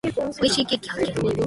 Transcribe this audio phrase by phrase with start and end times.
[0.39, 1.31] 美味しいケーキ発見。